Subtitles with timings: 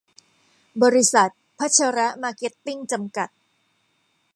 [0.83, 3.29] บริษัท พชร มาร์เก็ตติ้ง จำกัด